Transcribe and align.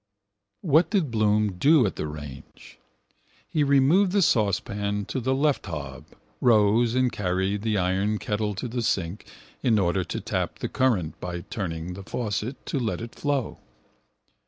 What 0.61 0.89
did 0.89 1.11
Bloom 1.11 1.59
do 1.59 1.85
at 1.85 1.95
the 1.95 2.07
range? 2.07 2.79
He 3.47 3.63
removed 3.63 4.13
the 4.13 4.23
saucepan 4.23 5.05
to 5.05 5.19
the 5.19 5.35
left 5.35 5.67
hob, 5.67 6.07
rose 6.41 6.95
and 6.95 7.11
carried 7.11 7.61
the 7.61 7.77
iron 7.77 8.17
kettle 8.17 8.55
to 8.55 8.67
the 8.67 8.81
sink 8.81 9.27
in 9.61 9.77
order 9.77 10.03
to 10.03 10.19
tap 10.19 10.57
the 10.57 10.69
current 10.69 11.19
by 11.19 11.41
turning 11.41 11.93
the 11.93 12.01
faucet 12.01 12.65
to 12.65 12.79
let 12.79 12.99
it 12.99 13.13
flow. 13.13 13.59